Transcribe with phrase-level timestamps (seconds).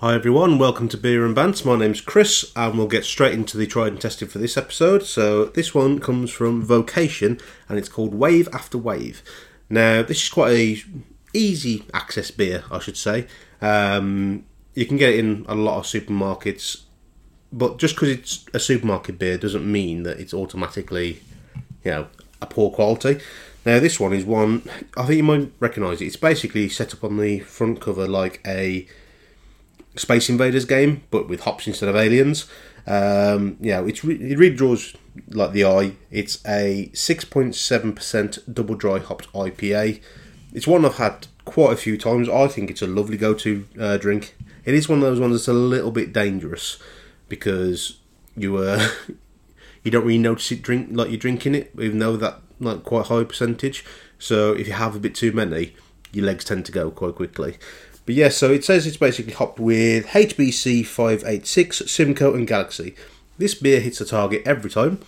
[0.00, 1.62] Hi everyone, welcome to Beer and Bants.
[1.62, 5.02] My name's Chris, and we'll get straight into the tried and tested for this episode.
[5.02, 7.38] So this one comes from Vocation,
[7.68, 9.22] and it's called Wave After Wave.
[9.68, 10.82] Now this is quite a
[11.34, 13.26] easy access beer, I should say.
[13.60, 16.84] Um, you can get it in a lot of supermarkets,
[17.52, 21.20] but just because it's a supermarket beer doesn't mean that it's automatically,
[21.84, 22.06] you know,
[22.40, 23.20] a poor quality.
[23.66, 24.62] Now this one is one
[24.96, 26.06] I think you might recognise it.
[26.06, 28.86] It's basically set up on the front cover like a
[29.96, 32.46] Space Invaders game, but with hops instead of aliens.
[32.86, 34.94] Um, yeah, it's re- it really draws
[35.28, 35.92] like the eye.
[36.10, 40.00] It's a six point seven percent double dry hopped IPA.
[40.52, 42.28] It's one I've had quite a few times.
[42.28, 44.36] I think it's a lovely go to uh, drink.
[44.64, 46.78] It is one of those ones that's a little bit dangerous
[47.28, 47.98] because
[48.36, 48.88] you uh,
[49.82, 53.06] you don't really notice it drink like you're drinking it, even though that like quite
[53.06, 53.84] high percentage.
[54.18, 55.74] So if you have a bit too many,
[56.12, 57.56] your legs tend to go quite quickly.
[58.10, 62.96] But yeah, so it says it's basically hopped with HBC 586, Simcoe, and Galaxy.
[63.38, 64.98] This beer hits the target every time.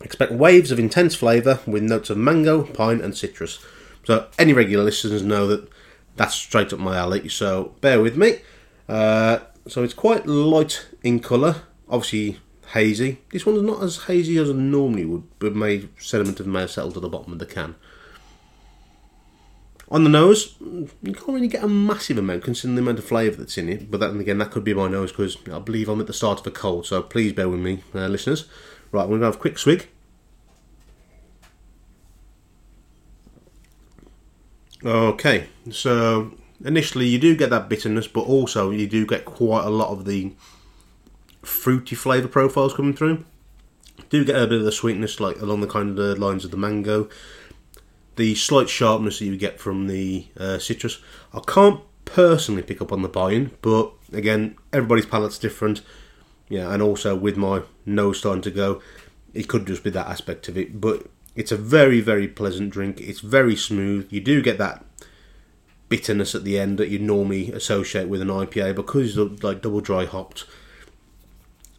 [0.00, 3.62] Expect waves of intense flavour with notes of mango, pine, and citrus.
[4.04, 5.68] So any regular listeners know that
[6.16, 7.28] that's straight up my alley.
[7.28, 8.38] So bear with me.
[8.88, 11.56] Uh, so it's quite light in colour,
[11.90, 12.38] obviously
[12.68, 13.18] hazy.
[13.32, 16.70] This one's not as hazy as I normally would, but may sediment of may have
[16.70, 17.74] settled to the bottom of the can.
[19.90, 23.36] On the nose, you can't really get a massive amount considering the amount of flavour
[23.36, 23.90] that's in it.
[23.90, 26.40] But then again, that could be my nose because I believe I'm at the start
[26.40, 26.86] of a cold.
[26.86, 28.46] So please bear with me, uh, listeners.
[28.92, 29.88] Right, we're going to have a quick swig.
[34.84, 36.32] Okay, so
[36.64, 40.04] initially you do get that bitterness, but also you do get quite a lot of
[40.04, 40.34] the
[41.42, 43.24] fruity flavour profiles coming through.
[44.10, 46.56] Do get a bit of the sweetness, like along the kind of lines of the
[46.56, 47.08] mango
[48.18, 50.98] the slight sharpness that you get from the uh, citrus.
[51.32, 55.80] I can't personally pick up on the buying, but again, everybody's palate's different.
[56.48, 58.82] Yeah, and also with my nose starting to go,
[59.32, 60.80] it could just be that aspect of it.
[60.80, 63.00] But it's a very, very pleasant drink.
[63.00, 64.08] It's very smooth.
[64.10, 64.84] You do get that
[65.88, 69.80] bitterness at the end that you normally associate with an IPA because it's like double
[69.80, 70.44] dry hopped.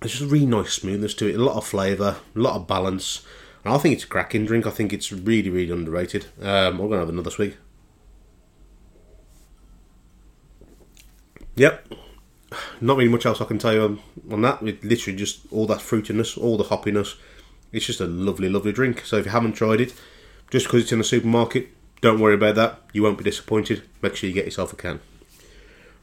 [0.02, 3.26] It's just really nice smoothness to it, a lot of flavour, a lot of balance.
[3.64, 4.66] And I think it's a cracking drink.
[4.66, 6.28] I think it's really, really underrated.
[6.42, 7.58] Um, I'm going to have another swig.
[11.56, 11.94] Yep.
[12.80, 14.00] Not really much else I can tell you on,
[14.32, 14.62] on that.
[14.62, 17.16] It literally just all that fruitiness, all the hoppiness.
[17.72, 19.06] It's just a lovely, lovely drink.
[19.06, 19.94] So if you haven't tried it,
[20.50, 21.70] just because it's in the supermarket,
[22.02, 22.80] don't worry about that.
[22.94, 23.84] You won't be disappointed.
[24.02, 25.02] Make sure you get yourself a can.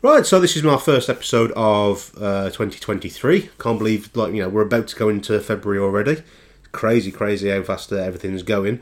[0.03, 3.51] Right, so this is my first episode of uh, 2023.
[3.59, 6.23] Can't believe, like you know, we're about to go into February already
[6.77, 8.81] crazy, crazy how fast uh, everything's going.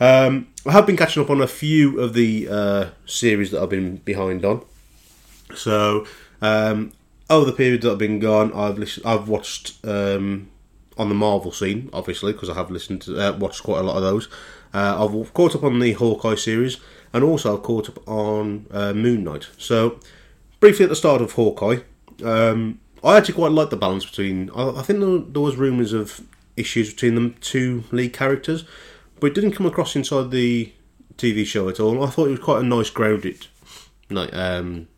[0.00, 3.70] Um, I have been catching up on a few of the uh, series that I've
[3.70, 4.62] been behind on.
[5.54, 6.06] So
[6.42, 6.92] um,
[7.30, 10.50] over the period that I've been gone, I've listened, I've watched um,
[10.98, 13.96] on the Marvel scene, obviously, because I have listened to uh, watched quite a lot
[13.96, 14.28] of those.
[14.74, 16.78] Uh, I've caught up on the Hawkeye series,
[17.12, 19.48] and also I've caught up on uh, Moon Knight.
[19.56, 20.00] So
[20.60, 21.78] briefly at the start of Hawkeye,
[22.24, 24.50] um, I actually quite like the balance between.
[24.50, 26.20] I, I think there, there was rumours of
[26.56, 28.64] issues between the two lead characters,
[29.20, 30.72] but it didn't come across inside the
[31.16, 32.02] TV show at all.
[32.02, 33.46] I thought it was quite a nice grounded
[34.10, 34.88] like um,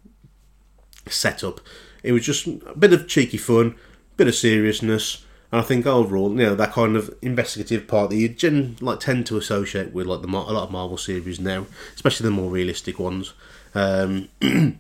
[1.06, 1.60] setup.
[2.02, 3.74] It was just a bit of cheeky fun,
[4.12, 8.10] a bit of seriousness, and I think overall, you know, that kind of investigative part
[8.10, 11.40] that you gen, like tend to associate with like the a lot of Marvel series
[11.40, 13.32] now, especially the more realistic ones.
[13.74, 14.28] Um,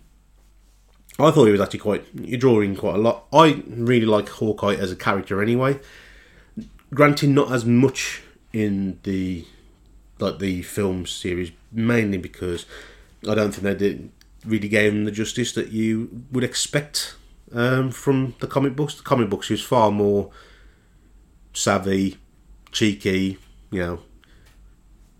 [1.20, 3.26] I thought he was actually quite you're drawing quite a lot.
[3.32, 5.80] I really like Hawkeye as a character anyway
[6.92, 8.22] granted not as much
[8.52, 9.44] in the
[10.18, 12.66] like the film series mainly because
[13.28, 14.10] I don't think they did
[14.44, 17.14] really gave him the justice that you would expect
[17.52, 18.94] um, from the comic books.
[18.94, 20.30] The comic books is far more
[21.52, 22.18] savvy,
[22.70, 23.38] cheeky,
[23.70, 24.00] you know,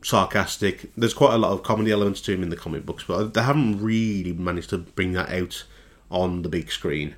[0.03, 0.91] sarcastic.
[0.97, 3.43] There's quite a lot of comedy elements to him in the comic books, but they
[3.43, 5.65] haven't really managed to bring that out
[6.11, 7.15] on the big screen,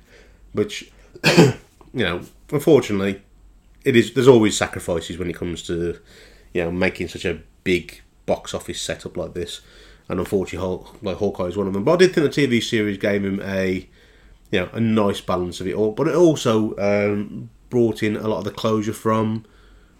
[0.53, 0.91] which
[1.37, 1.53] you
[1.93, 2.21] know,
[2.51, 3.21] unfortunately,
[3.83, 4.13] it is.
[4.13, 5.99] There's always sacrifices when it comes to
[6.53, 9.61] you know making such a big box office setup like this,
[10.09, 11.83] and unfortunately, like Hawkeye is one of them.
[11.83, 13.87] But I did think the TV series gave him a
[14.51, 18.27] you know a nice balance of it all, but it also um, brought in a
[18.27, 19.45] lot of the closure from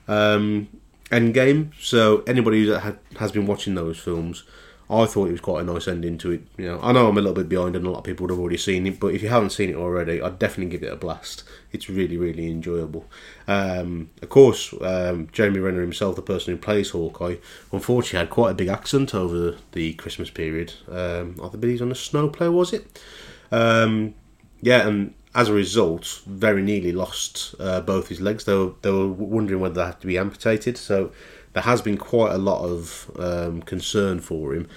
[0.08, 0.68] um,
[1.10, 1.72] Endgame.
[1.80, 4.44] So anybody that has been watching those films
[4.92, 6.42] I thought it was quite a nice ending to it.
[6.58, 8.32] You know, I know I'm a little bit behind, and a lot of people would
[8.32, 9.00] have already seen it.
[9.00, 11.44] But if you haven't seen it already, I'd definitely give it a blast.
[11.72, 13.06] It's really, really enjoyable.
[13.48, 17.38] Um, of course, um, Jeremy Renner himself, the person who plays Hawkeye,
[17.72, 20.74] unfortunately had quite a big accent over the Christmas period.
[20.90, 23.02] Um, I believe he's on a was it?
[23.50, 24.14] Um,
[24.62, 28.44] yeah, and as a result, very nearly lost uh, both his legs.
[28.44, 30.78] They were, they were wondering whether they had to be amputated.
[30.78, 31.12] So
[31.54, 34.68] there has been quite a lot of um, concern for him.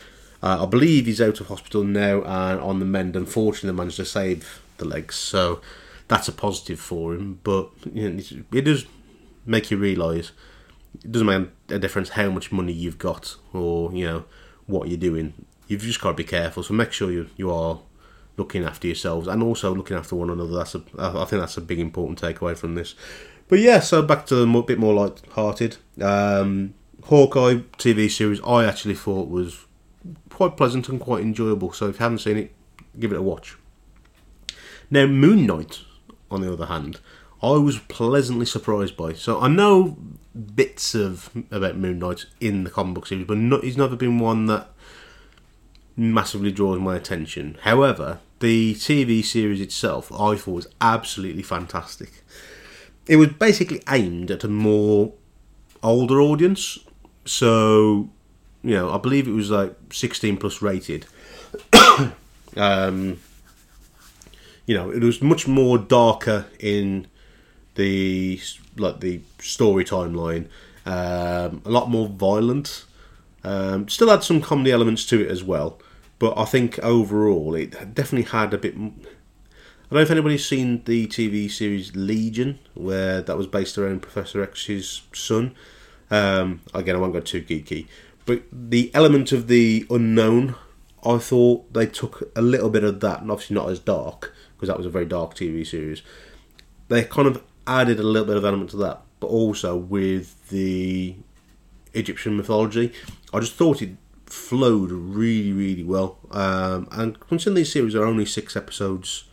[0.42, 3.16] Uh, I believe he's out of hospital now and on the mend.
[3.16, 5.60] Unfortunately, they managed to save the legs, so
[6.08, 7.40] that's a positive for him.
[7.42, 8.22] But you know,
[8.52, 8.86] it does
[9.46, 10.32] make you realise
[11.02, 14.24] it doesn't make a difference how much money you've got or you know
[14.66, 15.34] what you're doing.
[15.66, 16.62] You've just got to be careful.
[16.62, 17.80] So make sure you you are
[18.36, 20.52] looking after yourselves and also looking after one another.
[20.52, 22.94] That's a I think that's a big important takeaway from this.
[23.54, 25.76] But yeah, so back to a bit more light-hearted.
[26.02, 26.74] Um,
[27.04, 29.66] Hawkeye TV series I actually thought was
[30.28, 31.72] quite pleasant and quite enjoyable.
[31.72, 32.52] So if you haven't seen it,
[32.98, 33.56] give it a watch.
[34.90, 35.82] Now, Moon Knight,
[36.32, 36.98] on the other hand,
[37.40, 39.12] I was pleasantly surprised by.
[39.12, 39.98] So I know
[40.34, 44.18] bits of about Moon Knight in the comic book series, but not, he's never been
[44.18, 44.72] one that
[45.96, 47.58] massively draws my attention.
[47.62, 52.24] However, the TV series itself, I thought was absolutely fantastic.
[53.06, 55.12] It was basically aimed at a more
[55.82, 56.78] older audience,
[57.24, 58.08] so
[58.62, 61.06] you know, I believe it was like 16 plus rated.
[62.56, 63.20] um,
[64.66, 67.06] you know, it was much more darker in
[67.74, 68.40] the
[68.76, 70.46] like the story timeline,
[70.86, 72.86] um, a lot more violent.
[73.44, 75.78] Um, still had some comedy elements to it as well,
[76.18, 78.74] but I think overall it definitely had a bit.
[79.84, 84.00] I don't know if anybody's seen the TV series Legion, where that was based around
[84.00, 85.54] Professor X's son.
[86.10, 87.86] Um, again, I won't go too geeky,
[88.24, 90.54] but the element of the unknown,
[91.04, 94.68] I thought they took a little bit of that, and obviously not as dark because
[94.68, 96.00] that was a very dark TV series.
[96.88, 101.14] They kind of added a little bit of element to that, but also with the
[101.92, 102.90] Egyptian mythology,
[103.34, 106.18] I just thought it flowed really, really well.
[106.30, 109.24] Um, and considering these series are only six episodes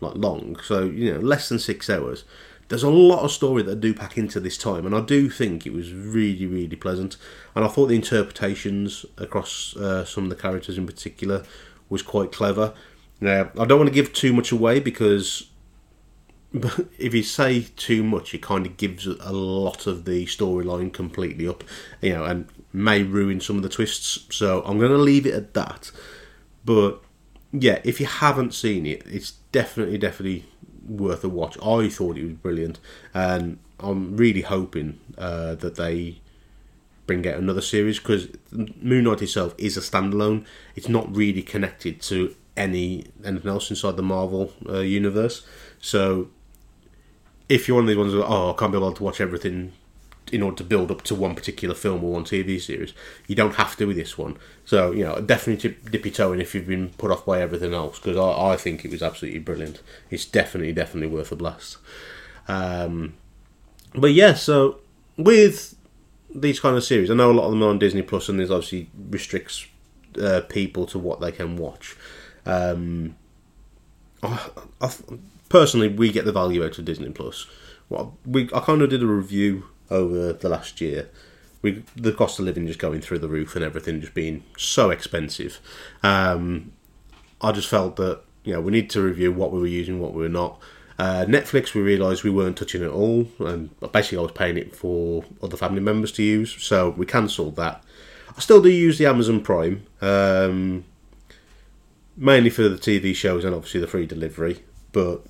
[0.00, 2.24] like long, so you know less than six hours,
[2.68, 5.28] there's a lot of story that I do pack into this time, and I do
[5.28, 7.16] think it was really, really pleasant.
[7.54, 11.44] And I thought the interpretations across uh, some of the characters in particular
[11.88, 12.74] was quite clever.
[13.20, 15.50] Now, I don't want to give too much away because
[16.98, 21.46] if you say too much, it kind of gives a lot of the storyline completely
[21.46, 21.64] up,
[22.00, 24.26] you know, and may ruin some of the twists.
[24.34, 25.90] So I'm going to leave it at that.
[26.64, 27.02] But
[27.56, 30.44] yeah, if you haven't seen it, it's definitely, definitely
[30.86, 31.56] worth a watch.
[31.58, 32.80] I thought it was brilliant,
[33.14, 36.20] and I'm really hoping uh, that they
[37.06, 40.44] bring out another series because Moon Knight itself is a standalone.
[40.74, 45.46] It's not really connected to any anything else inside the Marvel uh, universe.
[45.80, 46.30] So
[47.48, 49.72] if you're one of these ones oh I can't be able to watch everything
[50.32, 52.92] in order to build up to one particular film or one TV series,
[53.26, 54.36] you don't have to with this one.
[54.64, 57.74] So you know definitely dip your toe in if you've been put off by everything
[57.74, 59.82] else because I, I think it was absolutely brilliant.
[60.10, 61.78] It's definitely definitely worth a blast.
[62.48, 63.14] Um,
[63.94, 64.80] but yeah, so
[65.16, 65.76] with
[66.34, 68.40] these kind of series, I know a lot of them are on Disney Plus, and
[68.40, 69.66] this obviously restricts
[70.20, 71.96] uh, people to what they can watch.
[72.46, 73.16] Um,
[74.22, 74.48] I,
[74.80, 74.92] I,
[75.48, 77.46] personally, we get the value out of Disney Plus.
[77.88, 81.08] Well, we I kind of did a review over the last year.
[81.62, 84.90] We the cost of living just going through the roof and everything just being so
[84.90, 85.60] expensive.
[86.02, 86.72] Um,
[87.40, 90.12] I just felt that you know we need to review what we were using, what
[90.12, 90.60] we were not.
[90.96, 94.76] Uh, Netflix, we realised we weren't touching it all, and basically I was paying it
[94.76, 97.82] for other family members to use, so we cancelled that.
[98.36, 99.86] I still do use the Amazon Prime.
[100.00, 100.84] Um,
[102.16, 104.62] mainly for the TV shows and obviously the free delivery.
[104.92, 105.22] But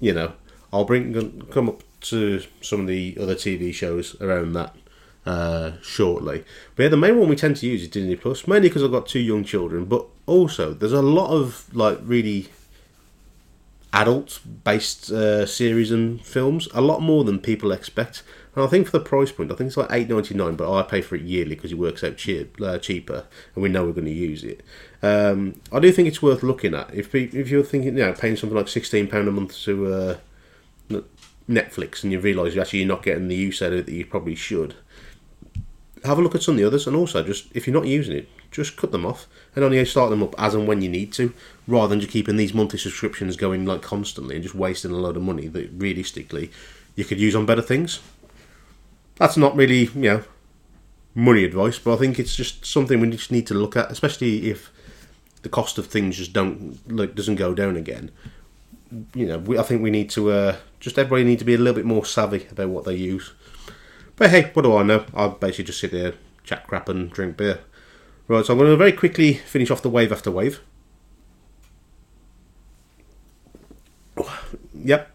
[0.00, 0.32] you know,
[0.72, 4.74] I'll bring come up to some of the other TV shows around that
[5.26, 6.44] uh, shortly.
[6.74, 8.92] But yeah, the main one we tend to use is Disney Plus, mainly because I've
[8.92, 9.84] got two young children.
[9.84, 12.48] But also, there's a lot of like really
[13.92, 18.22] adult based uh, series and films, a lot more than people expect.
[18.54, 20.72] And I think for the price point, I think it's like eight ninety nine, but
[20.72, 23.84] I pay for it yearly because it works out cheap, uh, cheaper, and we know
[23.84, 24.62] we're going to use it.
[25.02, 28.36] Um, I do think it's worth looking at if if you're thinking, you know, paying
[28.36, 31.00] something like sixteen pound a month to uh,
[31.48, 34.06] Netflix, and you realise actually you're not getting the use out of it that you
[34.06, 34.74] probably should.
[36.04, 38.16] Have a look at some of the others, and also just if you're not using
[38.16, 41.12] it, just cut them off and only start them up as and when you need
[41.14, 41.32] to,
[41.66, 45.16] rather than just keeping these monthly subscriptions going like constantly and just wasting a load
[45.16, 46.50] of money that realistically
[46.94, 48.00] you could use on better things
[49.16, 50.24] that's not really you know
[51.14, 54.50] money advice, but I think it's just something we just need to look at, especially
[54.50, 54.70] if
[55.42, 58.10] the cost of things just don't like doesn't go down again.
[59.14, 61.58] You know, we, I think we need to uh, just everybody need to be a
[61.58, 63.32] little bit more savvy about what they use.
[64.16, 65.04] But hey, what do I know?
[65.14, 66.14] I'll basically just sit there,
[66.44, 67.60] chat crap, and drink beer.
[68.28, 70.60] Right, so I'm going to very quickly finish off the wave after wave.
[74.74, 75.10] Yep,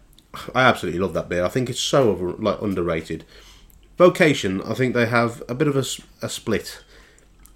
[0.54, 1.44] I absolutely love that beer.
[1.44, 3.24] I think it's so over, like underrated.
[3.98, 5.84] Vocation, I think they have a bit of a,
[6.24, 6.82] a, split.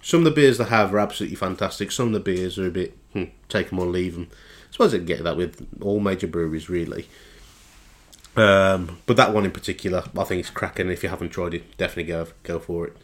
[0.01, 1.91] Some of the beers they have are absolutely fantastic.
[1.91, 4.29] Some of the beers are a bit hmm, take them or leave them.
[4.77, 7.07] Suppose I can get that with all major breweries, really.
[8.35, 10.91] Um, but that one in particular, I think it's cracking.
[10.91, 12.97] If you haven't tried it, definitely go go for it.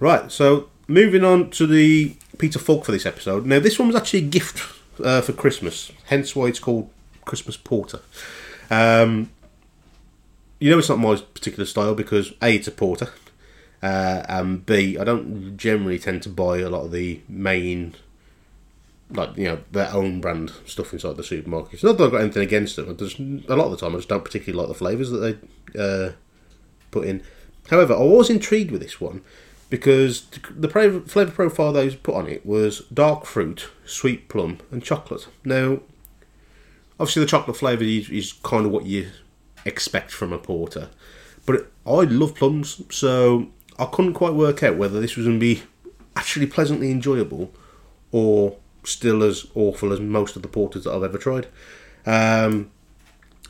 [0.00, 3.44] Right, so moving on to the Peter Falk for this episode.
[3.44, 4.74] Now, this one was actually a gift
[5.04, 6.88] uh, for Christmas, hence why it's called
[7.26, 8.00] Christmas Porter.
[8.70, 9.28] Um,
[10.58, 13.10] you know, it's not my particular style because A, it's a porter,
[13.82, 17.96] uh, and B, I don't generally tend to buy a lot of the main,
[19.10, 21.84] like, you know, their own brand stuff inside the supermarkets.
[21.84, 24.08] Not that I've got anything against them, just, a lot of the time I just
[24.08, 26.12] don't particularly like the flavours that they uh,
[26.90, 27.22] put in.
[27.70, 29.22] However, I was intrigued with this one
[29.70, 35.28] because the flavour profile they put on it was dark fruit, sweet plum, and chocolate.
[35.44, 35.80] Now,
[36.98, 39.10] obviously, the chocolate flavour is, is kind of what you
[39.64, 40.90] expect from a porter,
[41.44, 43.48] but I love plums, so
[43.78, 45.62] I couldn't quite work out whether this was going to be
[46.14, 47.52] actually pleasantly enjoyable
[48.10, 51.46] or still as awful as most of the porters that I've ever tried.
[52.06, 52.70] Um,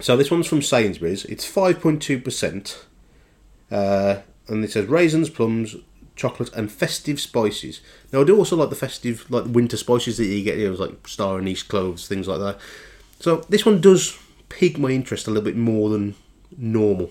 [0.01, 1.25] so this one's from Sainsbury's.
[1.27, 2.85] It's five point two percent.
[3.71, 5.77] Uh, and it says raisins, plums,
[6.15, 7.81] chocolate, and festive spices.
[8.13, 10.77] Now I do also like the festive, like winter spices that you get, you know,
[10.77, 12.59] like star anise, cloves, things like that.
[13.19, 16.15] So this one does pique my interest a little bit more than
[16.57, 17.11] normal.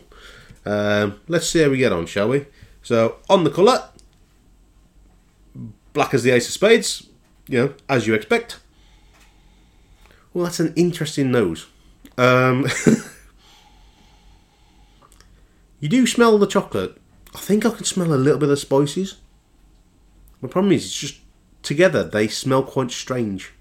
[0.65, 2.45] Um, let's see how we get on, shall we?
[2.81, 3.89] So on the colour,
[5.93, 7.09] black as the ace of spades,
[7.47, 8.59] you know, as you expect.
[10.33, 11.67] Well, that's an interesting nose.
[12.17, 12.67] Um,
[15.79, 16.99] you do smell the chocolate.
[17.33, 19.17] I think I can smell a little bit of spices.
[20.41, 21.19] The problem is, it's just
[21.63, 23.51] together they smell quite strange.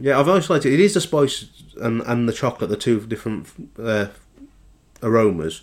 [0.00, 0.72] Yeah, I've isolated.
[0.72, 1.46] It is the spice
[1.80, 4.08] and, and the chocolate, the two different uh,
[5.02, 5.62] aromas.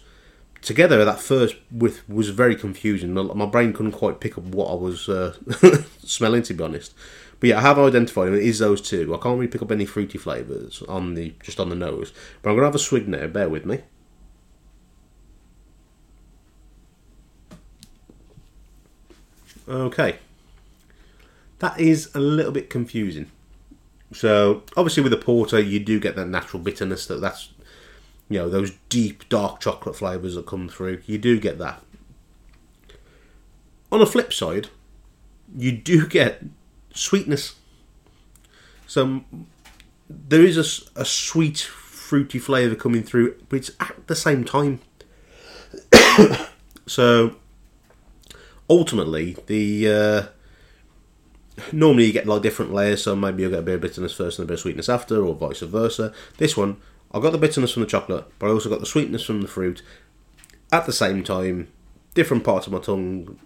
[0.65, 3.13] Together, that first with was very confusing.
[3.13, 5.36] My, brain couldn't quite pick up what I was uh,
[6.03, 6.95] smelling, to be honest.
[7.39, 8.34] But yeah, I have identified them.
[8.34, 9.13] It is those two.
[9.13, 12.13] I can't really pick up any fruity flavours on the just on the nose.
[12.41, 13.27] But I'm gonna have a swig now.
[13.27, 13.81] Bear with me.
[19.69, 20.17] Okay.
[21.60, 23.29] That is a little bit confusing.
[24.13, 27.50] So obviously with a porter you do get that natural bitterness that that's
[28.29, 31.01] you know, those deep dark chocolate flavours that come through.
[31.05, 31.82] You do get that.
[33.91, 34.70] On the flip side,
[35.55, 36.44] you do get
[36.94, 37.55] sweetness.
[38.88, 39.24] So
[40.10, 40.58] there is
[40.96, 44.79] a sweet, fruity flavour coming through, but it's at the same time.
[46.88, 47.36] so
[48.70, 50.24] ultimately, the uh,
[51.72, 53.03] normally you get like different layers.
[53.03, 55.25] So maybe you'll get a bit of bitterness first and a bit of sweetness after,
[55.25, 56.13] or vice versa.
[56.38, 56.77] This one,
[57.15, 59.48] I got the bitterness from the chocolate, but I also got the sweetness from the
[59.48, 59.81] fruit.
[60.74, 61.69] At the same time,
[62.13, 63.39] different parts of my tongue,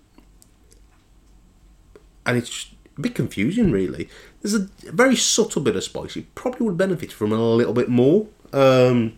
[2.25, 4.09] and it's a bit confusing, really.
[4.41, 6.15] There's a very subtle bit of spice.
[6.15, 8.27] You probably would benefit from a little bit more.
[8.51, 9.17] Um,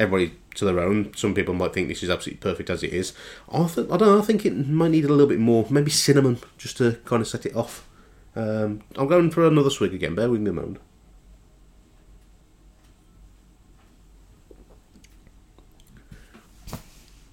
[0.00, 1.14] everybody to their own.
[1.14, 3.12] Some people might think this is absolutely perfect as it is.
[3.52, 4.18] I, th- I don't know.
[4.18, 7.28] I think it might need a little bit more, maybe cinnamon, just to kind of
[7.28, 7.88] set it off.
[8.34, 10.16] Um, I'm going for another swig again.
[10.16, 10.80] Bear with me a moment.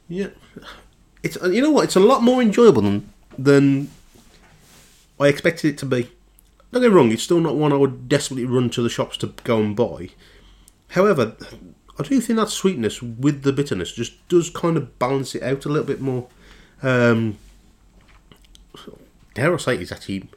[0.08, 0.28] Yeah,
[1.24, 1.86] it's you know what?
[1.86, 3.90] It's a lot more enjoyable than than
[5.20, 6.10] I expected it to be.
[6.72, 9.18] Don't get me wrong; it's still not one I would desperately run to the shops
[9.18, 10.10] to go and buy.
[10.90, 11.36] However,
[11.98, 15.66] I do think that sweetness with the bitterness just does kind of balance it out
[15.66, 16.28] a little bit more.
[16.84, 17.38] Um,
[19.34, 20.30] dare I say, it's actually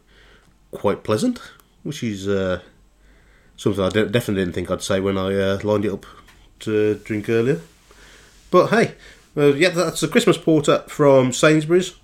[0.70, 1.40] quite pleasant,
[1.82, 2.60] which is uh,
[3.56, 6.06] something I definitely didn't think I'd say when I uh, lined it up
[6.60, 7.60] to drink earlier.
[8.50, 8.94] But hey,
[9.36, 11.94] uh, yeah, that's a Christmas porter from Sainsbury's.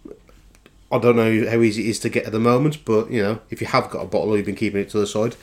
[0.93, 3.41] I don't know how easy it is to get at the moment, but you know,
[3.51, 5.35] if you have got a bottle or you've been keeping it to the side,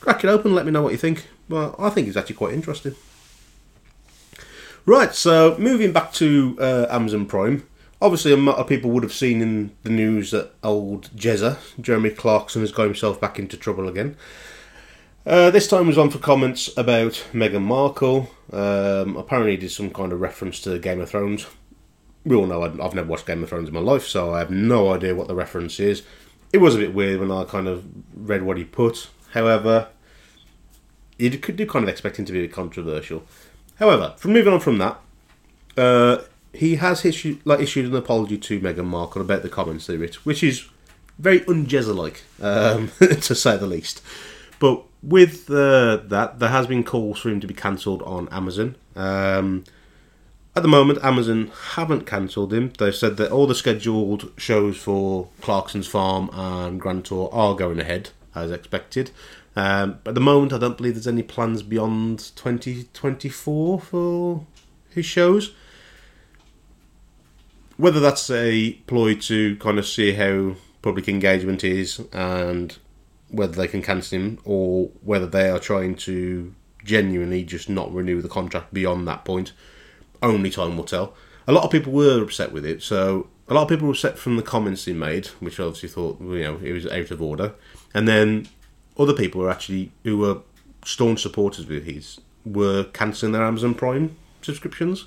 [0.00, 0.54] crack it open.
[0.54, 1.28] Let me know what you think.
[1.48, 2.94] Well, I think it's actually quite interesting.
[4.86, 7.66] Right, so moving back to uh, Amazon Prime.
[8.02, 12.10] Obviously, a lot of people would have seen in the news that old Jezza, Jeremy
[12.10, 14.16] Clarkson, has got himself back into trouble again.
[15.26, 18.30] Uh, this time was on for comments about Meghan Markle.
[18.52, 21.46] Um, apparently, did some kind of reference to Game of Thrones.
[22.24, 24.50] We all know I've never watched Game of Thrones in my life, so I have
[24.50, 26.02] no idea what the reference is.
[26.52, 29.08] It was a bit weird when I kind of read what he put.
[29.32, 29.88] However,
[31.16, 33.22] you could do kind of expect him to be a bit controversial.
[33.76, 35.00] However, from moving on from that,
[35.76, 36.18] uh,
[36.52, 40.16] he has issued like issued an apology to Meghan Markle about the comments they wrote,
[40.16, 40.68] which is
[41.18, 44.02] very unjezza like, um, to say the least.
[44.58, 48.76] But with that, there has been calls for him to be cancelled on Amazon.
[48.96, 49.64] Um,
[50.56, 52.72] at the moment, Amazon haven't cancelled him.
[52.76, 57.78] They've said that all the scheduled shows for Clarkson's Farm and Grand Tour are going
[57.78, 59.10] ahead as expected.
[59.56, 64.46] Um, at the moment, I don't believe there's any plans beyond 2024 for
[64.90, 65.52] his shows.
[67.76, 72.76] Whether that's a ploy to kind of see how public engagement is and
[73.30, 78.20] whether they can cancel him or whether they are trying to genuinely just not renew
[78.22, 79.52] the contract beyond that point,
[80.22, 81.14] only time will tell.
[81.46, 84.18] A lot of people were upset with it, so a lot of people were upset
[84.18, 87.54] from the comments he made, which obviously thought you know it was out of order,
[87.94, 88.48] and then
[88.98, 90.38] other people were actually who were
[90.84, 95.06] staunch supporters with his were cancelling their Amazon Prime subscriptions.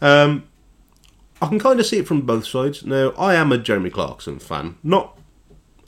[0.00, 0.44] Um,
[1.40, 2.84] I can kind of see it from both sides.
[2.84, 5.18] Now, I am a Jeremy Clarkson fan, not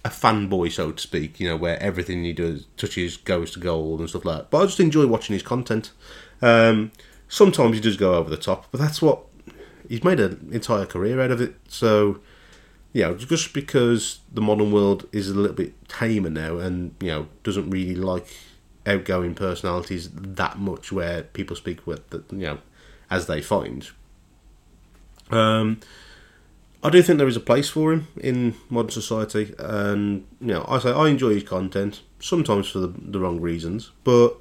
[0.07, 1.39] a fanboy, so to speak.
[1.41, 4.51] You know, where everything he does touches goes to gold and stuff like that.
[4.51, 5.91] But I just enjoy watching his content.
[6.41, 6.93] Um,
[7.29, 9.23] sometimes he does go over the top, but that's what
[9.89, 11.57] he's made an entire career out of it.
[11.69, 12.21] So,
[12.93, 17.09] you know, just because the modern world is a little bit tamer now, and you
[17.09, 18.29] know, doesn't really like
[18.87, 22.59] outgoing personalities that much, where people speak with, the, you know,
[23.11, 23.91] as they find.
[25.31, 25.81] Um,
[26.87, 30.65] I do think there is a place for him in modern society, and you know,
[30.69, 34.37] I say I enjoy his content sometimes for the, the wrong reasons, but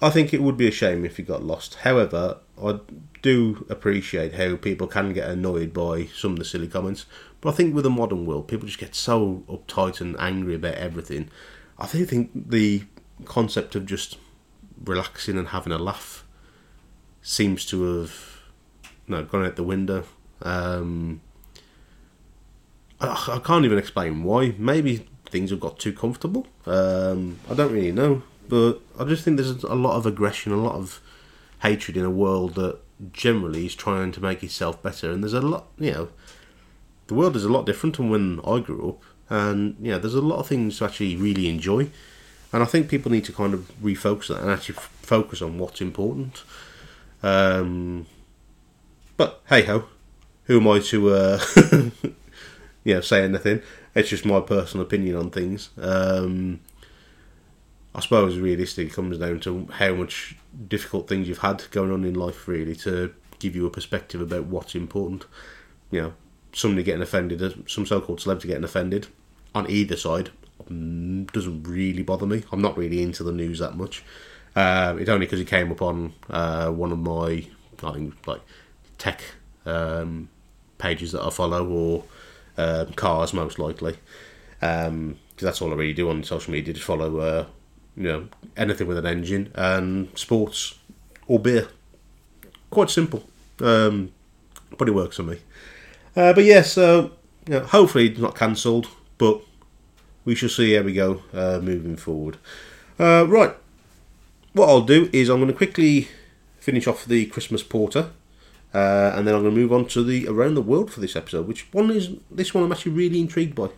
[0.00, 1.74] I think it would be a shame if he got lost.
[1.74, 2.80] However, I
[3.20, 7.04] do appreciate how people can get annoyed by some of the silly comments,
[7.42, 10.76] but I think with the modern world, people just get so uptight and angry about
[10.76, 11.28] everything.
[11.78, 12.84] I do think the
[13.26, 14.16] concept of just
[14.82, 16.24] relaxing and having a laugh
[17.20, 18.40] seems to have
[19.06, 20.06] no, gone out the window.
[20.44, 21.20] Um,
[23.00, 24.54] I, I, can't even explain why.
[24.58, 26.46] Maybe things have got too comfortable.
[26.66, 30.56] Um, I don't really know, but I just think there's a lot of aggression, a
[30.56, 31.00] lot of
[31.62, 32.78] hatred in a world that
[33.12, 35.10] generally is trying to make itself better.
[35.10, 36.08] And there's a lot, you know,
[37.06, 40.20] the world is a lot different than when I grew up, and yeah, there's a
[40.20, 41.90] lot of things to actually really enjoy.
[42.52, 45.58] And I think people need to kind of refocus that and actually f- focus on
[45.58, 46.44] what's important.
[47.22, 48.06] Um,
[49.16, 49.86] but hey ho,
[50.44, 51.40] who am I to uh,
[52.84, 53.62] you know say anything?
[53.94, 55.70] It's just my personal opinion on things.
[55.78, 56.60] Um,
[57.94, 60.36] I suppose realistically it comes down to how much
[60.68, 64.46] difficult things you've had going on in life, really, to give you a perspective about
[64.46, 65.26] what's important.
[65.90, 66.12] You know,
[66.52, 69.06] somebody getting offended, some so-called celebrity getting offended
[69.54, 70.30] on either side
[70.68, 72.42] mm, doesn't really bother me.
[72.50, 74.02] I'm not really into the news that much.
[74.56, 77.46] Uh, it's only because it came up on uh, one of my,
[77.82, 78.40] I think, like
[78.98, 79.22] tech
[79.66, 80.28] um,
[80.78, 82.04] pages that I follow or
[82.56, 83.96] uh, cars most likely.
[84.60, 87.46] Because um, that's all I really do on social media, just follow uh,
[87.96, 90.78] you know anything with an engine and sports
[91.26, 91.68] or beer.
[92.70, 93.24] Quite simple,
[93.60, 94.12] um,
[94.76, 95.38] but it works for me.
[96.16, 97.12] Uh, but yeah, so
[97.46, 99.40] you know, hopefully it's not cancelled, but
[100.24, 102.38] we shall see how we go uh, moving forward.
[102.98, 103.54] Uh, right,
[104.52, 106.08] what I'll do is I'm going to quickly
[106.58, 108.10] finish off the Christmas porter
[108.74, 111.14] uh, and then I'm going to move on to the around the world for this
[111.14, 111.46] episode.
[111.46, 112.64] Which one is this one?
[112.64, 113.68] I'm actually really intrigued by.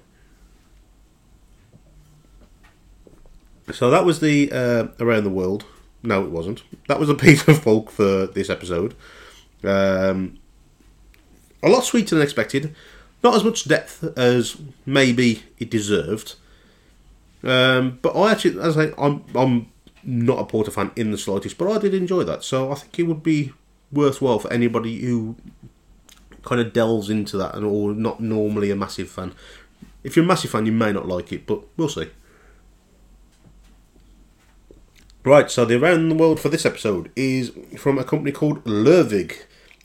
[3.72, 5.66] So that was the uh, around the world.
[6.02, 6.62] No, it wasn't.
[6.88, 8.94] That was a piece of folk for this episode.
[9.62, 10.38] Um,
[11.62, 12.74] a lot sweeter than expected.
[13.22, 14.56] Not as much depth as
[14.86, 16.36] maybe it deserved.
[17.42, 19.72] Um, but I actually, as I, I'm, I'm
[20.04, 22.44] not a Porter fan in the slightest, but I did enjoy that.
[22.44, 23.52] So I think it would be
[23.92, 25.36] worthwhile for anybody who
[26.42, 29.34] kind of delves into that and or not normally a massive fan.
[30.04, 32.10] If you're a massive fan, you may not like it, but we'll see.
[35.24, 39.34] Right, so the around the world for this episode is from a company called Lervig,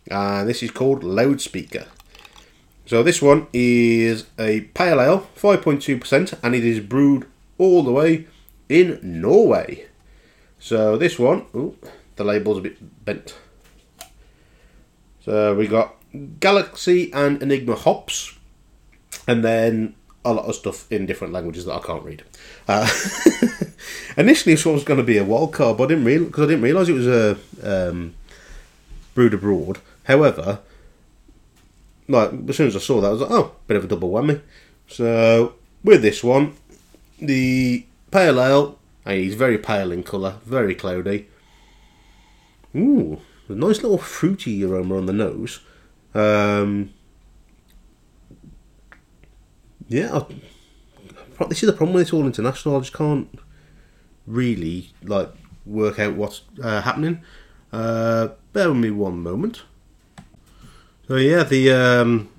[0.08, 1.88] and this is called Loudspeaker.
[2.86, 7.26] So this one is a pale ale, 5.2%, and it is brewed
[7.58, 8.28] all the way
[8.70, 9.88] in Norway.
[10.60, 11.76] So this one, ooh,
[12.18, 13.36] the label's a bit bent.
[15.24, 15.96] So we got
[16.40, 18.38] Galaxy and Enigma hops,
[19.28, 22.24] and then a lot of stuff in different languages that I can't read.
[22.68, 22.90] Uh,
[24.18, 26.44] initially, this one was going to be a wild card, but I didn't real because
[26.44, 28.14] I didn't realise it was a um,
[29.14, 29.80] brewed abroad.
[30.06, 30.60] However,
[32.08, 34.12] like as soon as I saw that, I was like, oh, bit of a double
[34.12, 34.42] whammy.
[34.88, 35.54] So
[35.84, 36.56] with this one,
[37.20, 41.28] the pale ale, he's very pale in colour, very cloudy.
[42.76, 43.20] Ooh,
[43.56, 45.60] nice little fruity aroma on the nose.
[46.14, 46.94] Um,
[49.88, 50.20] yeah,
[51.40, 52.78] I, this is the problem with it's all international.
[52.78, 53.30] I just can't
[54.28, 55.30] really like
[55.66, 57.22] work out what's uh, happening.
[57.72, 59.64] Uh, bear with me one moment.
[61.08, 62.30] So yeah, the um,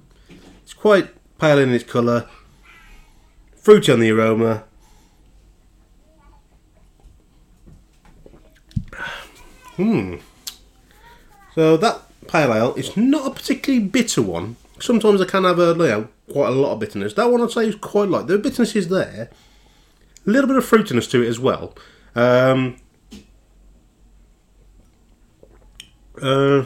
[0.63, 2.29] it's quite pale in its colour,
[3.57, 4.65] fruity on the aroma.
[9.77, 10.17] Hmm.
[11.55, 14.57] So that pale ale is not a particularly bitter one.
[14.81, 17.15] Sometimes I can have a you know, quite a lot of bitterness.
[17.15, 18.27] That one I'd say is quite light.
[18.27, 19.31] The bitterness is there.
[20.27, 21.75] A little bit of fruitiness to it as well.
[22.15, 22.77] Um,
[26.21, 26.65] uh,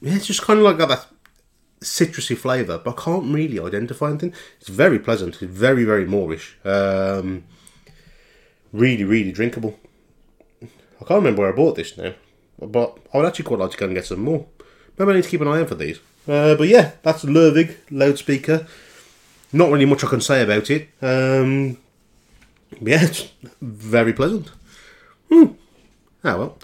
[0.00, 1.06] yeah, it's just kind of like got that
[1.80, 4.34] citrusy flavour, but I can't really identify anything.
[4.60, 5.42] It's very pleasant.
[5.42, 6.56] It's very, very Moorish.
[6.64, 7.44] Um,
[8.72, 9.78] really, really drinkable.
[10.62, 12.14] I can't remember where I bought this now,
[12.58, 14.46] but I would actually quite like to go and get some more.
[14.98, 15.98] Maybe I need to keep an eye out for these.
[16.26, 18.66] Uh, but yeah, that's Lervig loudspeaker.
[19.52, 20.88] Not really much I can say about it.
[21.02, 21.78] Um,
[22.80, 24.50] yeah, it's very pleasant.
[25.30, 25.52] Hmm.
[26.22, 26.58] Ah well.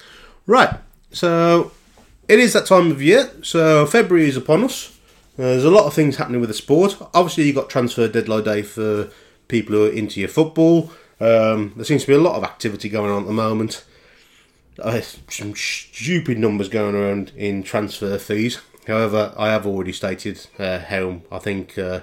[0.47, 0.79] Right.
[1.13, 1.73] So
[2.29, 3.31] it is that time of year.
[3.43, 4.97] So February is upon us.
[5.39, 6.97] Uh, there's a lot of things happening with the sport.
[7.15, 9.11] Obviously, you've got transfer deadline day for
[9.49, 10.91] people who are into your football.
[11.21, 13.85] Um, there seems to be a lot of activity going on at the moment.
[14.79, 18.61] Uh, some stupid numbers going around in transfer fees.
[18.87, 22.01] However, I have already stated uh, how I think uh,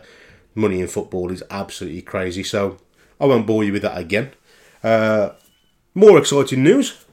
[0.53, 2.43] money in football is absolutely crazy.
[2.43, 2.77] So
[3.19, 4.31] I won't bore you with that again.
[4.83, 5.31] Uh,
[5.95, 7.05] more exciting news.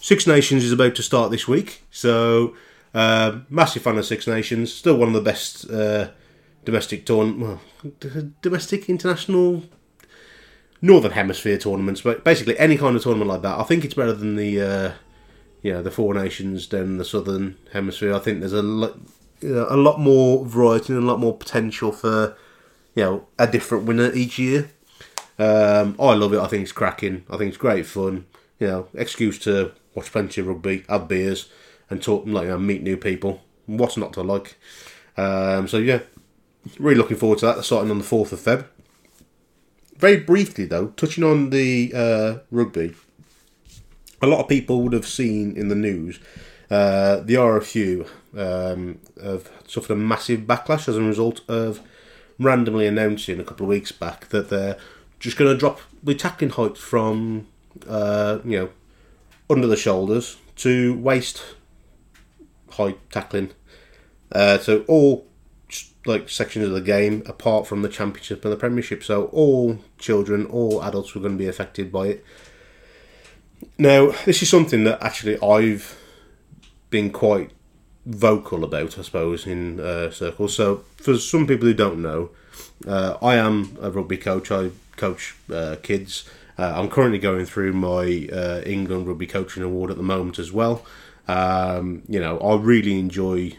[0.00, 1.82] Six Nations is about to start this week.
[1.90, 2.54] So
[2.94, 4.72] uh, massive fan of Six Nations.
[4.72, 6.10] Still one of the best uh,
[6.64, 7.60] domestic tourn well,
[8.40, 9.64] domestic international
[10.82, 13.58] northern hemisphere tournaments, but basically any kind of tournament like that.
[13.58, 14.92] I think it's better than the uh,
[15.62, 18.12] you know the four nations down the southern hemisphere.
[18.12, 18.98] I think there's a lot,
[19.40, 22.36] you know, a lot more variety and a lot more potential for
[22.94, 24.70] you know a different winner each year.
[25.38, 26.40] Um, I love it.
[26.40, 27.24] I think it's cracking.
[27.30, 28.26] I think it's great fun.
[28.58, 31.48] You know, excuse to watch plenty of rugby, have beers,
[31.88, 33.40] and talk like you know, meet new people.
[33.66, 34.56] What's not to like?
[35.16, 36.00] Um, so yeah,
[36.78, 37.64] really looking forward to that.
[37.64, 38.66] starting on the fourth of Feb.
[40.02, 42.92] Very briefly though, touching on the uh, rugby,
[44.20, 46.18] a lot of people would have seen in the news
[46.68, 51.80] uh, the RFU um, have suffered a massive backlash as a result of
[52.36, 54.76] randomly announcing a couple of weeks back that they're
[55.20, 57.46] just going to drop the tackling height from
[57.86, 58.70] uh, you know
[59.48, 61.44] under the shoulders to waist
[62.70, 63.52] height tackling.
[64.32, 65.28] Uh, so all
[66.04, 69.02] like sections of the game apart from the championship and the premiership.
[69.02, 72.24] So all children, all adults were going to be affected by it.
[73.78, 75.96] Now, this is something that actually I've
[76.90, 77.50] been quite
[78.04, 80.56] vocal about, I suppose, in uh, circles.
[80.56, 82.30] So, for some people who don't know,
[82.86, 84.50] uh, I am a rugby coach.
[84.50, 86.28] I coach uh, kids.
[86.58, 90.52] Uh, I'm currently going through my uh, England Rugby Coaching Award at the moment as
[90.52, 90.84] well.
[91.28, 93.56] Um, you know, I really enjoy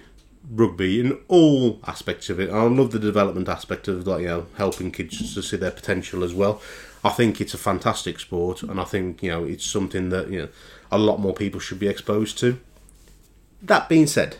[0.49, 2.49] rugby in all aspects of it.
[2.49, 6.23] I love the development aspect of like you know helping kids to see their potential
[6.23, 6.61] as well.
[7.03, 10.43] I think it's a fantastic sport, and I think you know it's something that you
[10.43, 10.49] know
[10.91, 12.59] a lot more people should be exposed to.
[13.61, 14.37] That being said,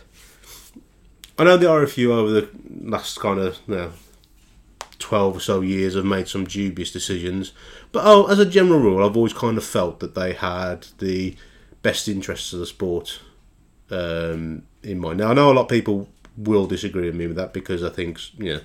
[1.38, 2.48] I know the RFU over the
[2.82, 3.92] last kind of you know,
[4.98, 7.52] twelve or so years have made some dubious decisions,
[7.92, 11.36] but oh, as a general rule, I've always kind of felt that they had the
[11.82, 13.20] best interests of the sport
[13.90, 15.18] um, in mind.
[15.18, 17.90] Now I know a lot of people will disagree with me with that because I
[17.90, 18.60] think you know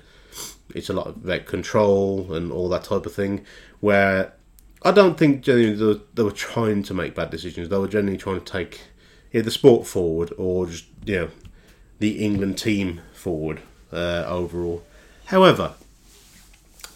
[0.74, 3.44] it's a lot of about control and all that type of thing.
[3.80, 4.32] Where
[4.82, 7.68] I don't think genuinely they were, they were trying to make bad decisions.
[7.68, 8.80] They were genuinely trying to take
[9.32, 11.30] either the sport forward or just you know
[11.98, 13.60] the England team forward
[13.92, 14.82] uh, overall.
[15.26, 15.74] However,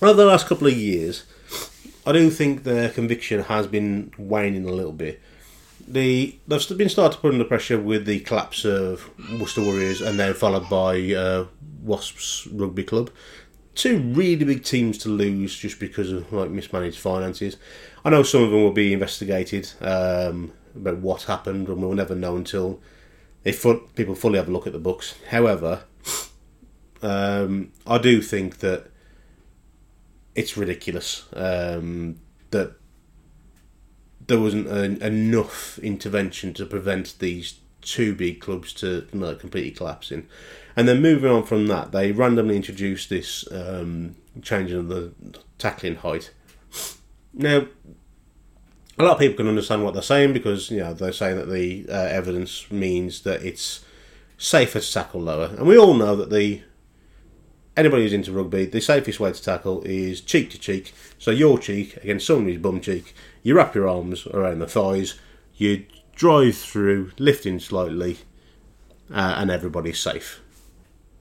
[0.03, 1.25] over the last couple of years,
[2.07, 5.23] I do think their conviction has been waning a little bit.
[5.87, 10.35] The they've been started put under pressure with the collapse of Worcester Warriors and then
[10.35, 11.47] followed by uh,
[11.83, 13.11] Wasps Rugby Club
[13.75, 17.57] two really big teams to lose just because of like mismanaged finances.
[18.05, 22.15] I know some of them will be investigated um, about what happened, and we'll never
[22.15, 22.81] know until
[23.45, 25.15] if people fully have a look at the books.
[25.29, 25.85] However,
[27.03, 28.87] um, I do think that
[30.35, 32.21] it's ridiculous um,
[32.51, 32.77] that
[34.27, 34.69] there wasn't
[35.03, 40.27] enough intervention to prevent these two big clubs to like, completely collapsing.
[40.77, 45.13] And then moving on from that, they randomly introduced this um, changing of the
[45.59, 46.33] tackling height.
[47.33, 47.67] Now,
[48.99, 51.51] a lot of people can understand what they're saying because you know they're saying that
[51.51, 53.85] the uh, evidence means that it's
[54.39, 56.63] safer to tackle lower, and we all know that the
[57.77, 60.93] anybody who's into rugby, the safest way to tackle is cheek to cheek.
[61.19, 63.15] So your cheek against somebody's bum cheek.
[63.45, 65.15] You wrap your arms around the thighs.
[65.55, 65.85] You
[66.17, 68.19] drive through, lifting slightly,
[69.13, 70.41] uh, and everybody's safe.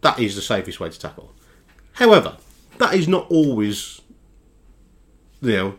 [0.02, 1.34] That is the safest way to tackle.
[1.94, 2.38] However,
[2.80, 4.02] that is not always,
[5.42, 5.76] you know,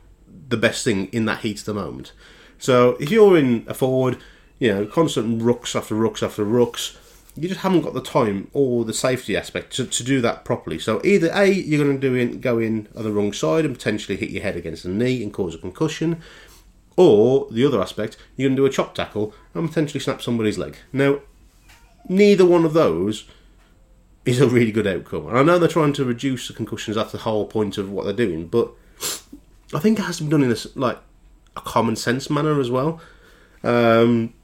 [0.49, 2.13] the best thing in that heat of the moment.
[2.59, 4.19] So if you're in a forward,
[4.59, 6.97] you know, constant rucks after rucks after rucks,
[7.37, 10.79] you just haven't got the time or the safety aspect to, to do that properly.
[10.79, 13.75] So either A, you're going to do in, go in on the wrong side and
[13.75, 16.23] potentially hit your head against the knee and cause a concussion,
[16.97, 20.59] or the other aspect, you're going to do a chop tackle and potentially snap somebody's
[20.59, 20.77] leg.
[20.93, 21.21] Now,
[22.09, 23.25] neither one of those
[24.25, 25.27] is a really good outcome.
[25.27, 26.97] And I know they're trying to reduce the concussions.
[26.97, 28.47] That's the whole point of what they're doing.
[28.47, 28.73] But
[29.75, 30.99] I think it has to be done in a like
[31.57, 33.01] a common sense manner as well.
[33.63, 34.35] Um,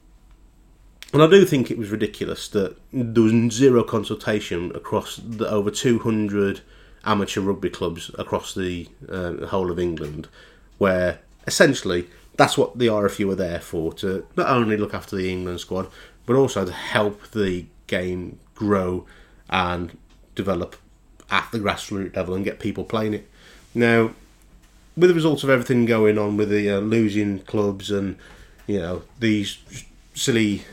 [1.13, 5.69] and I do think it was ridiculous that there was zero consultation across the over
[5.69, 6.61] 200
[7.03, 10.27] amateur rugby clubs across the uh, whole of England,
[10.77, 15.31] where essentially that's what the RFU are there for to not only look after the
[15.31, 15.87] England squad,
[16.25, 19.05] but also to help the game grow
[19.49, 19.97] and
[20.35, 20.77] develop
[21.29, 23.29] at the grassroots level and get people playing it.
[23.73, 24.11] Now,
[24.95, 28.17] with the results of everything going on with the uh, losing clubs and
[28.67, 29.57] you know these
[30.13, 30.63] silly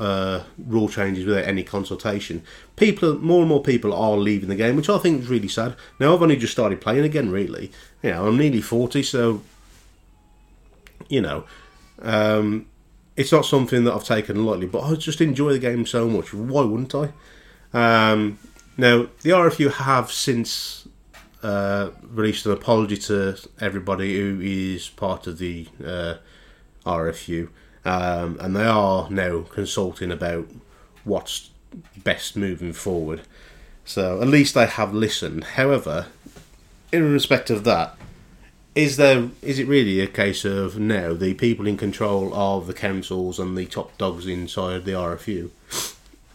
[0.00, 2.42] uh, rule changes without any consultation,
[2.76, 5.76] people more and more people are leaving the game, which I think is really sad.
[5.98, 7.70] Now I've only just started playing again, really.
[8.02, 9.42] You know, I'm nearly forty, so
[11.08, 11.44] you know,
[12.00, 12.66] um,
[13.16, 14.66] it's not something that I've taken lightly.
[14.66, 16.32] But I just enjoy the game so much.
[16.32, 17.10] Why wouldn't I?
[17.74, 18.38] Um,
[18.78, 20.88] now, the RFU have since
[21.42, 26.14] uh, released an apology to everybody who is part of the uh,
[26.86, 27.48] RFU,
[27.84, 30.48] um, and they are now consulting about
[31.04, 31.50] what's
[31.96, 33.22] best moving forward.
[33.84, 35.44] So at least they have listened.
[35.44, 36.06] However,
[36.92, 37.96] in respect of that,
[38.74, 42.74] is there is it really a case of now the people in control of the
[42.74, 45.50] councils and the top dogs inside the RFU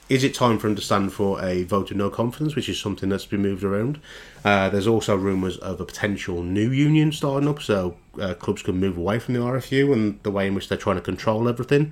[0.08, 2.80] is it time for him to stand for a vote of no confidence, which is
[2.80, 4.00] something that's been moved around?
[4.44, 8.78] Uh, there's also rumours of a potential new union starting up, so uh, clubs can
[8.78, 11.92] move away from the RFU and the way in which they're trying to control everything.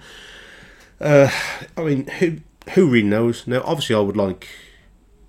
[1.02, 1.30] Uh,
[1.76, 2.38] I mean, who
[2.76, 3.47] who really knows?
[3.47, 4.47] Now, obviously, I would like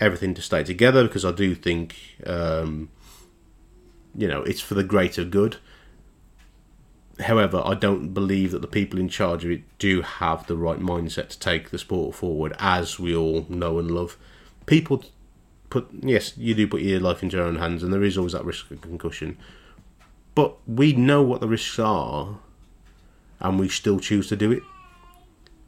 [0.01, 2.91] everything to stay together because I do think, um,
[4.15, 5.57] you know, it's for the greater good.
[7.21, 10.81] However, I don't believe that the people in charge of it do have the right
[10.81, 14.17] mindset to take the sport forward, as we all know and love.
[14.67, 15.05] People
[15.71, 18.33] put, yes, you do put your life into your own hands, and there is always
[18.33, 19.39] that risk of concussion.
[20.35, 22.39] But we know what the risks are,
[23.39, 24.63] and we still choose to do it.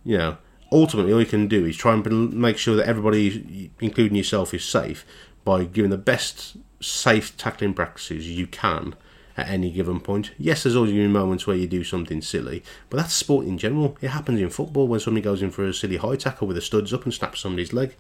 [0.05, 0.39] You know,
[0.73, 4.65] ultimately, all you can do is try and make sure that everybody, including yourself, is
[4.65, 5.07] safe
[5.45, 8.97] by giving the best safe tackling practices you can
[9.37, 10.31] at any given point.
[10.39, 13.47] Yes, there's always going to be moments where you do something silly, but that's sport
[13.47, 13.97] in general.
[14.01, 16.63] It happens in football when somebody goes in for a silly high tackle with the
[16.63, 17.95] studs up and snaps somebody's leg.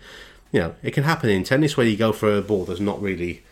[0.52, 3.02] You know, it can happen in tennis where you go for a ball that's not
[3.02, 3.42] really,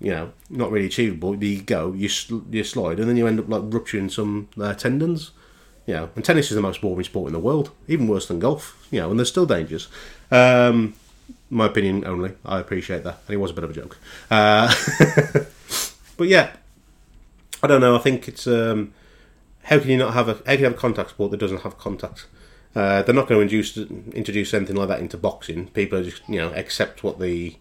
[0.00, 1.42] you know, not really achievable.
[1.42, 4.74] You go, you sl- you slide, and then you end up like rupturing some uh,
[4.74, 5.30] tendons.
[5.86, 8.38] You know, and tennis is the most boring sport in the world, even worse than
[8.38, 8.86] golf.
[8.90, 9.88] You know, and there's still dangers.
[10.30, 10.94] Um,
[11.50, 12.32] my opinion only.
[12.44, 13.98] I appreciate that, and it was a bit of a joke.
[14.30, 14.72] Uh,
[16.16, 16.52] but yeah,
[17.62, 17.94] I don't know.
[17.94, 18.92] I think it's um,
[19.64, 21.62] how can you not have a how can you have a contact sport that doesn't
[21.62, 22.26] have contact?
[22.74, 23.76] Uh, they're not going to introduce
[24.12, 25.68] introduce anything like that into boxing.
[25.68, 27.56] People just you know accept what the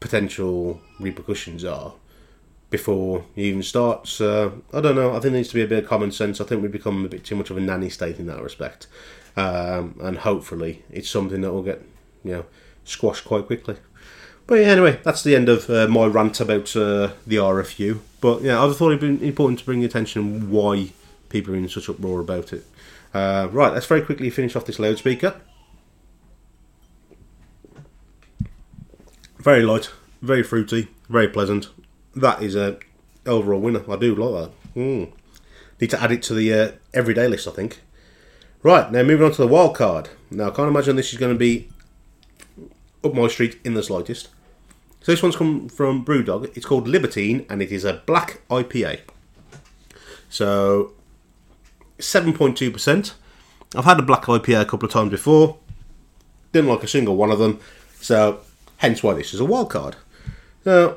[0.00, 1.94] potential repercussions are
[2.70, 4.08] before you even start.
[4.08, 5.10] So I don't know.
[5.10, 6.40] I think there needs to be a bit of common sense.
[6.40, 8.88] I think we've become a bit too much of a nanny state in that respect,
[9.36, 11.82] um, and hopefully it's something that will get
[12.24, 12.44] you know
[12.84, 13.76] squashed quite quickly.
[14.46, 18.00] But yeah, anyway, that's the end of uh, my rant about uh, the RFU.
[18.20, 20.90] But yeah, I thought it'd be important to bring attention why
[21.28, 22.66] people are in such uproar about it.
[23.14, 25.40] Uh, right, let's very quickly finish off this loudspeaker.
[29.38, 31.68] Very light, very fruity, very pleasant.
[32.14, 32.78] That is a
[33.26, 33.82] overall winner.
[33.90, 34.74] I do like that.
[34.76, 35.12] Mm.
[35.80, 37.80] Need to add it to the uh, everyday list, I think.
[38.62, 40.10] Right, now moving on to the wild card.
[40.30, 41.68] Now, I can't imagine this is going to be
[43.04, 44.28] up my street in the slightest.
[45.00, 46.56] So this one's come from Brewdog.
[46.56, 49.00] It's called Libertine, and it is a black IPA.
[50.28, 50.92] So
[51.98, 53.14] seven point two percent.
[53.74, 55.58] I've had a black IPA a couple of times before.
[56.52, 57.58] Didn't like a single one of them.
[58.00, 58.40] So
[58.76, 59.96] hence why this is a wild card.
[60.64, 60.96] Now,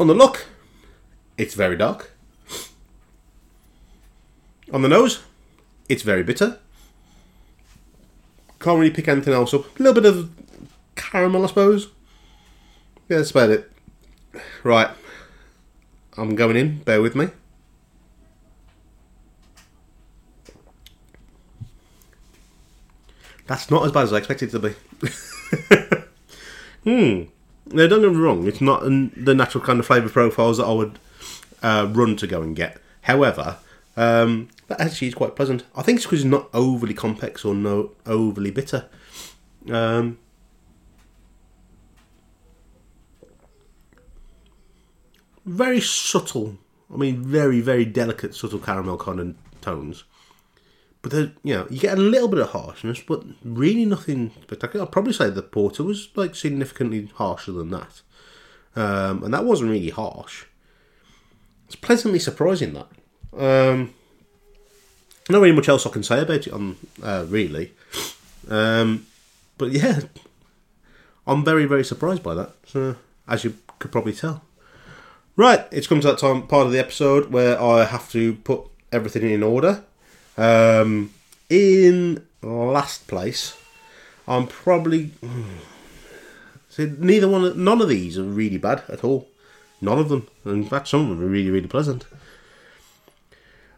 [0.00, 0.46] on the look,
[1.36, 2.12] it's very dark.
[4.72, 5.22] On the nose,
[5.88, 6.58] it's very bitter.
[8.60, 9.78] Can't really pick anything else up.
[9.78, 10.43] A little bit of
[11.14, 11.90] caramel, I suppose.
[13.08, 13.70] yeah, that's about it.
[14.64, 14.90] Right,
[16.16, 16.78] I'm going in.
[16.80, 17.28] Bear with me.
[23.46, 24.74] That's not as bad as I expected it to be.
[26.82, 27.30] hmm.
[27.72, 30.72] Now, don't get me wrong, it's not the natural kind of flavour profiles that I
[30.72, 30.98] would
[31.62, 32.78] uh, run to go and get.
[33.02, 33.58] However,
[33.96, 35.62] um, that actually is quite pleasant.
[35.76, 38.86] I think it's because it's not overly complex or no overly bitter.
[39.70, 40.18] Um,
[45.44, 46.58] very subtle.
[46.92, 50.04] I mean, very very delicate, subtle caramel kind tones.
[51.04, 54.86] But then, you know, you get a little bit of harshness, but really nothing spectacular.
[54.86, 58.00] I'd probably say the porter was like significantly harsher than that,
[58.74, 60.46] um, and that wasn't really harsh.
[61.66, 62.86] It's pleasantly surprising that.
[63.38, 63.92] Um,
[65.28, 67.74] not really much else I can say about it on uh, really,
[68.48, 69.06] um,
[69.58, 70.00] but yeah,
[71.26, 72.54] I'm very very surprised by that.
[72.66, 72.96] So,
[73.28, 74.42] as you could probably tell.
[75.36, 78.68] Right, it's come to that time part of the episode where I have to put
[78.92, 79.82] everything in order.
[80.36, 81.12] Um,
[81.50, 83.56] in last place,
[84.28, 85.10] I'm probably.
[86.68, 89.28] See, neither one, none of these are really bad at all.
[89.80, 90.28] None of them.
[90.44, 92.06] In fact, some of them are really, really pleasant.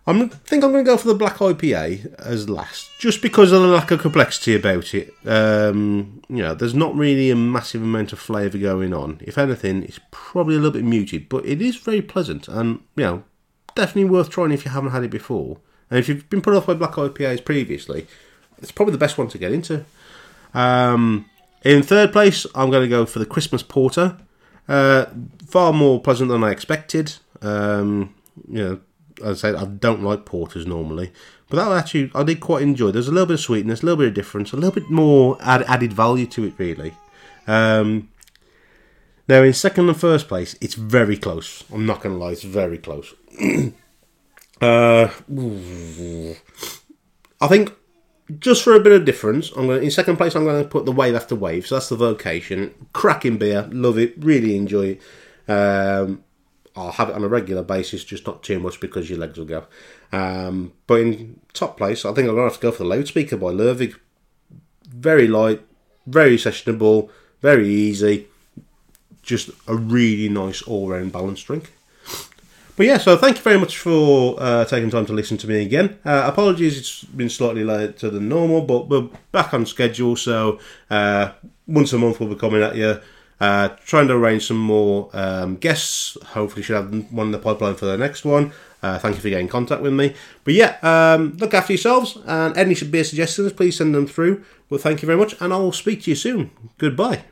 [0.09, 3.61] I think I'm going to go for the black IPA as last, just because of
[3.63, 5.13] the lack of complexity about it.
[5.27, 9.21] Um, you know, there's not really a massive amount of flavour going on.
[9.25, 13.05] If anything, it's probably a little bit muted, but it is very pleasant and you
[13.05, 13.25] know,
[13.75, 15.59] definitely worth trying if you haven't had it before.
[15.91, 18.07] And if you've been put off by black IPAs previously,
[18.59, 19.85] it's probably the best one to get into.
[20.55, 21.29] Um,
[21.63, 24.19] in third place, I'm going to go for the Christmas Porter.
[24.69, 25.07] Uh,
[25.47, 27.15] far more pleasant than I expected.
[27.43, 28.15] Um,
[28.49, 28.81] you know,
[29.25, 31.13] as I said, I don't like porters normally,
[31.49, 32.91] but that actually I did quite enjoy.
[32.91, 35.39] There's a little bit of sweetness, a little bit of difference, a little bit more
[35.41, 36.95] add, added value to it, really.
[37.47, 38.11] Um,
[39.29, 41.65] now, in second and first place, it's very close.
[41.73, 43.15] I'm not going to lie, it's very close.
[44.59, 45.11] Uh,
[47.43, 47.75] I think
[48.39, 50.35] just for a bit of difference, I'm going in second place.
[50.35, 51.67] I'm going to put the wave after wave.
[51.67, 52.75] So that's the vocation.
[52.93, 55.53] Cracking beer, love it, really enjoy it.
[55.53, 56.25] Um,
[56.77, 59.47] I'll have it on a regular basis, just not too much because your legs will
[59.47, 59.65] go.
[60.13, 62.89] Um, but in top place, I think I'm going to have to go for the
[62.89, 63.97] loudspeaker by Lervig.
[64.89, 65.63] Very light,
[66.07, 67.11] very sessionable,
[67.41, 68.27] very easy.
[69.23, 71.73] Just a really nice all round balanced drink.
[72.77, 75.63] But yeah, so thank you very much for uh, taking time to listen to me
[75.63, 75.99] again.
[76.05, 80.15] Uh, apologies, it's been slightly later than normal, but we're back on schedule.
[80.15, 80.61] So
[80.91, 81.33] uh,
[81.67, 83.01] once a month we'll be coming at you,
[83.41, 86.17] uh, trying to arrange some more um, guests.
[86.29, 88.53] Hopefully, should have one in the pipeline for the next one.
[88.83, 90.15] Uh, thank you for getting in contact with me.
[90.45, 94.45] But yeah, um, look after yourselves, and any beer suggestions, please send them through.
[94.71, 96.51] Well, thank you very much, and I'll speak to you soon.
[96.79, 97.25] Goodbye.